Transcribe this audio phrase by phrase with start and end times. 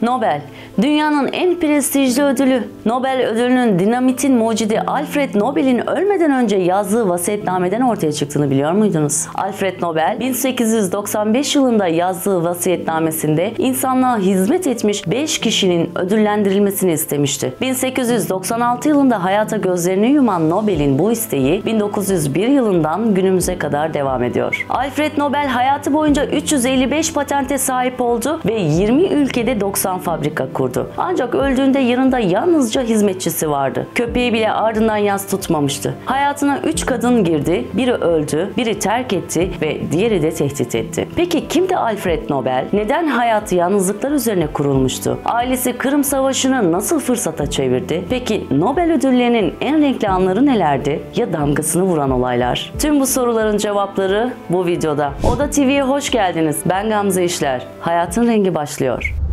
[0.00, 0.42] Nobel,
[0.82, 2.64] dünyanın en prestijli ödülü.
[2.86, 9.26] Nobel ödülünün dinamitin mucidi Alfred Nobel'in ölmeden önce yazdığı vasiyetnameden ortaya çıktığını biliyor muydunuz?
[9.34, 17.52] Alfred Nobel 1895 yılında yazdığı vasiyetnamesinde insanlığa hizmet etmiş 5 kişinin ödüllendirilmesini istemişti.
[17.60, 24.66] 1896 yılında hayata gözlerini yuman Nobel'in bu isteği 1901 yılından günümüze kadar devam ediyor.
[24.68, 30.65] Alfred Nobel hayatı boyunca 355 patente sahip oldu ve 20 ülkede 90 fabrika kurdu.
[30.98, 33.86] Ancak öldüğünde yanında yalnızca hizmetçisi vardı.
[33.94, 35.94] Köpeği bile ardından yas tutmamıştı.
[36.04, 41.08] Hayatına 3 kadın girdi, biri öldü, biri terk etti ve diğeri de tehdit etti.
[41.16, 42.64] Peki kimdi Alfred Nobel?
[42.72, 45.18] Neden hayatı yalnızlıklar üzerine kurulmuştu?
[45.24, 48.04] Ailesi Kırım Savaşı'nı nasıl fırsata çevirdi?
[48.10, 51.02] Peki Nobel ödüllerinin en renkli anları nelerdi?
[51.16, 52.72] Ya damgasını vuran olaylar?
[52.78, 55.12] Tüm bu soruların cevapları bu videoda.
[55.32, 56.56] Oda TV'ye hoş geldiniz.
[56.66, 57.66] Ben Gamze İşler.
[57.80, 59.25] Hayatın rengi başlıyor.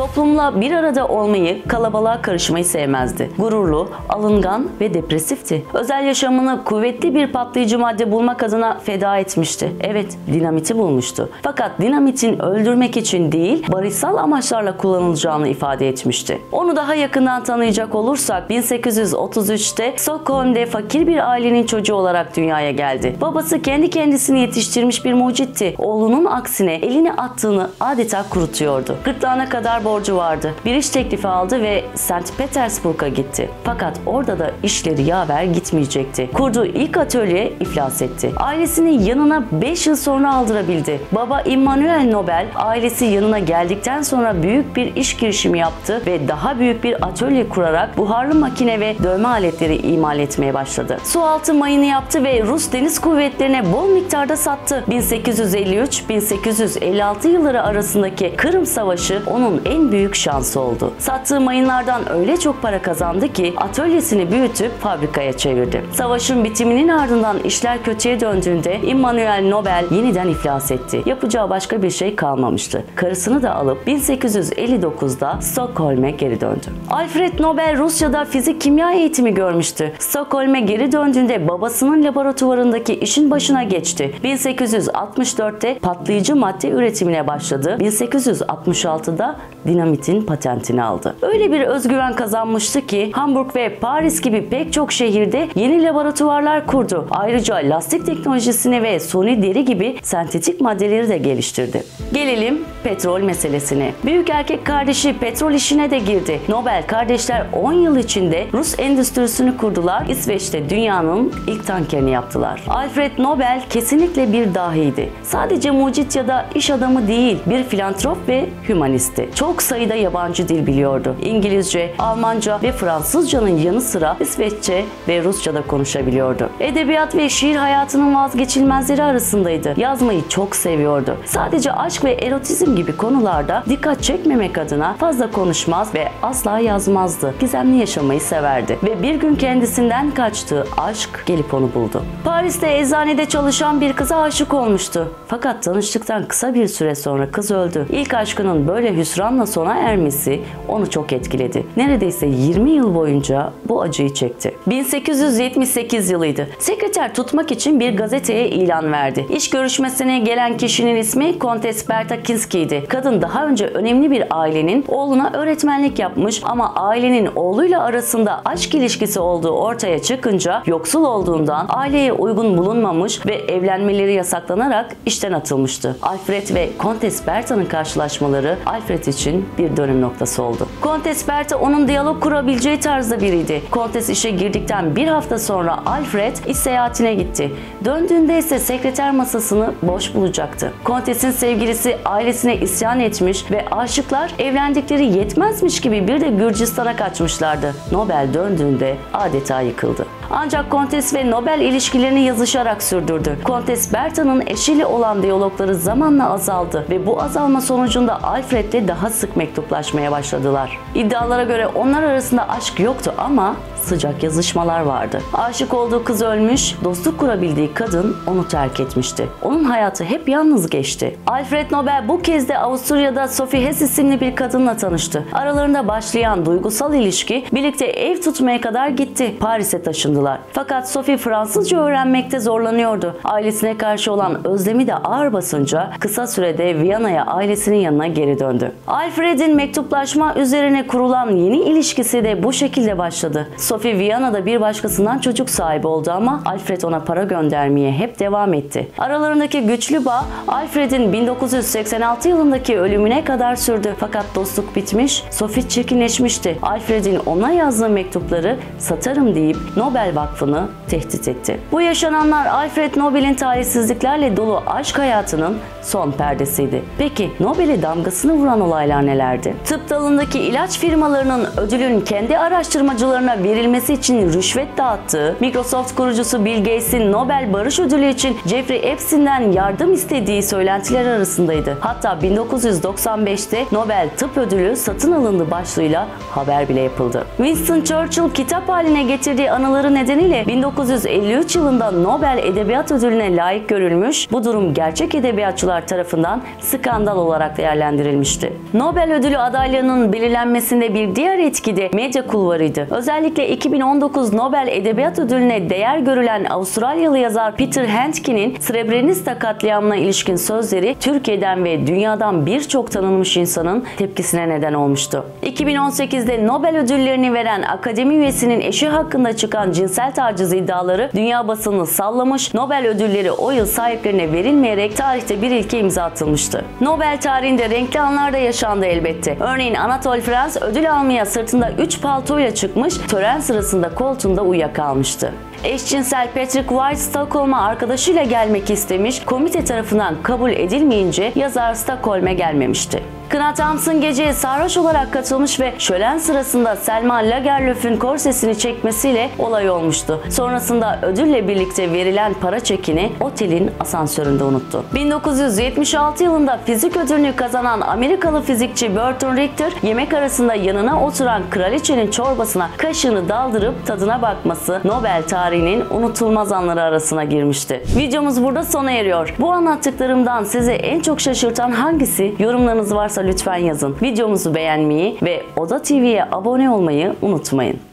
[0.00, 3.30] Toplumla bir arada olmayı, kalabalığa karışmayı sevmezdi.
[3.38, 5.64] Gururlu, alıngan ve depresifti.
[5.74, 9.72] Özel yaşamını kuvvetli bir patlayıcı madde bulmak adına feda etmişti.
[9.80, 11.30] Evet, dinamiti bulmuştu.
[11.42, 16.38] Fakat dinamitin öldürmek için değil, barışsal amaçlarla kullanılacağını ifade etmişti.
[16.52, 23.16] Onu daha yakından tanıyacak olursak 1833'te Stockholm'de fakir bir ailenin çocuğu olarak dünyaya geldi.
[23.20, 25.74] Babası kendi kendisini yetiştirmiş bir mucitti.
[25.78, 28.96] Oğlunun aksine elini attığını adeta kurutuyordu.
[29.04, 30.54] Gırtlağına kadar borcu vardı.
[30.64, 32.38] Bir iş teklifi aldı ve St.
[32.38, 33.50] Petersburg'a gitti.
[33.64, 36.30] Fakat orada da işleri yaver gitmeyecekti.
[36.34, 38.32] Kurduğu ilk atölye iflas etti.
[38.36, 41.00] Ailesini yanına 5 yıl sonra aldırabildi.
[41.12, 46.84] Baba Immanuel Nobel ailesi yanına geldikten sonra büyük bir iş girişimi yaptı ve daha büyük
[46.84, 50.98] bir atölye kurarak buharlı makine ve dövme aletleri imal etmeye başladı.
[51.04, 54.84] Sualtı mayını yaptı ve Rus Deniz Kuvvetleri'ne bol miktarda sattı.
[54.88, 60.92] 1853-1856 yılları arasındaki Kırım Savaşı onun en büyük şansı oldu.
[60.98, 65.84] Sattığı mayınlardan öyle çok para kazandı ki atölyesini büyütüp fabrikaya çevirdi.
[65.92, 71.02] Savaşın bitiminin ardından işler kötüye döndüğünde Immanuel Nobel yeniden iflas etti.
[71.06, 72.84] Yapacağı başka bir şey kalmamıştı.
[72.94, 76.66] Karısını da alıp 1859'da Stockholm'e geri döndü.
[76.90, 79.92] Alfred Nobel Rusya'da fizik kimya eğitimi görmüştü.
[79.98, 84.14] Stockholm'e geri döndüğünde babasının laboratuvarındaki işin başına geçti.
[84.24, 87.76] 1864'te patlayıcı madde üretimine başladı.
[87.80, 89.36] 1866'da
[89.66, 91.16] dinamitin patentini aldı.
[91.22, 97.06] Öyle bir özgüven kazanmıştı ki Hamburg ve Paris gibi pek çok şehirde yeni laboratuvarlar kurdu.
[97.10, 101.82] Ayrıca lastik teknolojisini ve suni deri gibi sentetik maddeleri de geliştirdi.
[102.12, 103.92] Gelelim petrol meselesine.
[104.04, 106.40] Büyük erkek kardeşi petrol işine de girdi.
[106.48, 110.06] Nobel kardeşler 10 yıl içinde Rus endüstrisini kurdular.
[110.06, 112.62] İsveç'te dünyanın ilk tankerini yaptılar.
[112.68, 115.10] Alfred Nobel kesinlikle bir dahiydi.
[115.22, 119.28] Sadece mucit ya da iş adamı değil, bir filantrop ve hümanisti.
[119.34, 121.16] Çok sayıda yabancı dil biliyordu.
[121.22, 126.50] İngilizce, Almanca ve Fransızcanın yanı sıra İsveççe ve Rusça da konuşabiliyordu.
[126.60, 129.74] Edebiyat ve şiir hayatının vazgeçilmezleri arasındaydı.
[129.76, 131.16] Yazmayı çok seviyordu.
[131.24, 137.34] Sadece aşk ve erotizm gibi konularda dikkat çekmemek adına fazla konuşmaz ve asla yazmazdı.
[137.40, 142.02] Gizemli yaşamayı severdi ve bir gün kendisinden kaçtığı aşk gelip onu buldu.
[142.24, 145.08] Paris'te eczanede çalışan bir kıza aşık olmuştu.
[145.28, 147.86] Fakat tanıştıktan kısa bir süre sonra kız öldü.
[147.90, 151.66] İlk aşkının böyle hüsranla sona ermesi onu çok etkiledi.
[151.76, 154.54] Neredeyse 20 yıl boyunca bu acıyı çekti.
[154.66, 156.48] 1878 yılıydı.
[156.58, 159.26] Sekreter tutmak için bir gazeteye ilan verdi.
[159.30, 162.84] İş görüşmesine gelen kişinin ismi Kontes Berta Kinski'ydi.
[162.88, 169.20] Kadın daha önce önemli bir ailenin oğluna öğretmenlik yapmış ama ailenin oğluyla arasında aşk ilişkisi
[169.20, 175.96] olduğu ortaya çıkınca yoksul olduğundan aileye uygun bulunmamış ve evlenmeleri yasaklanarak işten atılmıştı.
[176.02, 180.66] Alfred ve Kontes Berta'nın karşılaşmaları Alfred için bir dönüm noktası oldu.
[180.80, 183.62] Kontes Berta onun diyalog kurabileceği tarzda biriydi.
[183.70, 187.52] Kontes işe girdikten bir hafta sonra Alfred iş seyahatine gitti.
[187.84, 190.72] Döndüğünde ise sekreter masasını boş bulacaktı.
[190.84, 197.74] Kontes'in sevgilisi ailesine isyan etmiş ve aşıklar evlendikleri yetmezmiş gibi bir de Gürcistan'a kaçmışlardı.
[197.92, 200.19] Nobel döndüğünde adeta yıkıldı.
[200.32, 203.38] Ancak Kontes ve Nobel ilişkilerini yazışarak sürdürdü.
[203.44, 210.12] Kontes Berta'nın eşiyle olan diyalogları zamanla azaldı ve bu azalma sonucunda Alfred'le daha sık mektuplaşmaya
[210.12, 210.78] başladılar.
[210.94, 215.20] İddialara göre onlar arasında aşk yoktu ama sıcak yazışmalar vardı.
[215.34, 219.28] Aşık olduğu kız ölmüş, dostluk kurabildiği kadın onu terk etmişti.
[219.42, 221.16] Onun hayatı hep yalnız geçti.
[221.26, 225.24] Alfred Nobel bu kez de Avusturya'da Sophie Hess isimli bir kadınla tanıştı.
[225.32, 229.34] Aralarında başlayan duygusal ilişki birlikte ev tutmaya kadar gitti.
[229.40, 230.38] Paris'e taşındılar.
[230.52, 233.16] Fakat Sophie Fransızca öğrenmekte zorlanıyordu.
[233.24, 238.72] Ailesine karşı olan özlemi de ağır basınca kısa sürede Viyana'ya ailesinin yanına geri döndü.
[238.86, 243.48] Alfred'in mektuplaşma üzerine kurulan yeni ilişkisi de bu şekilde başladı.
[243.70, 248.88] Sophie Viyana'da bir başkasından çocuk sahibi oldu ama Alfred ona para göndermeye hep devam etti.
[248.98, 253.94] Aralarındaki güçlü bağ Alfred'in 1986 yılındaki ölümüne kadar sürdü.
[253.98, 256.58] Fakat dostluk bitmiş, Sophie çirkinleşmişti.
[256.62, 261.60] Alfred'in ona yazdığı mektupları satarım deyip Nobel Vakfı'nı tehdit etti.
[261.72, 266.82] Bu yaşananlar Alfred Nobel'in talihsizliklerle dolu aşk hayatının son perdesiydi.
[266.98, 269.54] Peki Nobel'e damgasını vuran olaylar nelerdi?
[269.64, 277.12] Tıp dalındaki ilaç firmalarının ödülün kendi araştırmacılarına verilmesi için rüşvet dağıttığı, Microsoft kurucusu Bill Gates'in
[277.12, 281.76] Nobel Barış Ödülü için Jeffrey Epstein'den yardım istediği söylentiler arasındaydı.
[281.80, 287.26] Hatta 1995'te Nobel Tıp Ödülü satın alındı başlığıyla haber bile yapıldı.
[287.36, 294.44] Winston Churchill kitap haline getirdiği anıları nedeniyle 1953 yılında Nobel Edebiyat Ödülüne layık görülmüş, bu
[294.44, 298.52] durum gerçek edebiyatçılar tarafından skandal olarak değerlendirilmişti.
[298.74, 302.86] Nobel Ödülü adaylığının belirlenmesinde bir diğer etki de medya kulvarıydı.
[302.90, 310.96] Özellikle 2019 Nobel Edebiyat Ödülüne değer görülen Avustralyalı yazar Peter Handke'nin Srebrenica katliamına ilişkin sözleri
[311.00, 315.24] Türkiye'den ve dünyadan birçok tanınmış insanın tepkisine neden olmuştu.
[315.42, 322.54] 2018'de Nobel ödüllerini veren akademi üyesinin eşi hakkında çıkan cinsel taciz iddiaları dünya basını sallamış,
[322.54, 326.64] Nobel ödülleri o yıl sahiplerine verilmeyerek tarihte bir ilke imza atılmıştı.
[326.80, 329.36] Nobel tarihinde renkli anlar da yaşandı elbette.
[329.40, 335.32] Örneğin Anatole France ödül almaya sırtında 3 paltoyla çıkmış, tören sırasında koltuğunda uyuyakalmıştı.
[335.64, 343.02] Eşcinsel Patrick White Stockholm'a arkadaşıyla gelmek istemiş, komite tarafından kabul edilmeyince yazar Stockholm'e gelmemişti.
[343.30, 350.20] Kına Thompson geceye sarhoş olarak katılmış ve şölen sırasında Selma Lagerlöf'ün korsesini çekmesiyle olay olmuştu.
[350.30, 354.84] Sonrasında ödülle birlikte verilen para çekini otelin asansöründe unuttu.
[354.94, 362.70] 1976 yılında fizik ödülünü kazanan Amerikalı fizikçi Burton Richter yemek arasında yanına oturan kraliçenin çorbasına
[362.76, 367.82] kaşığını daldırıp tadına bakması Nobel tarihinin unutulmaz anları arasına girmişti.
[367.96, 369.34] Videomuz burada sona eriyor.
[369.38, 372.34] Bu anlattıklarımdan sizi en çok şaşırtan hangisi?
[372.38, 372.94] Yorumlarınız
[373.24, 373.96] lütfen yazın.
[374.02, 377.89] Videomuzu beğenmeyi ve Oda TV'ye abone olmayı unutmayın.